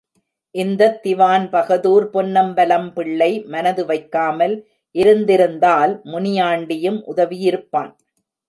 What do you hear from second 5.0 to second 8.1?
இருந்திருந்தால், முனியாண்டியும் உதவியிருப்பான்!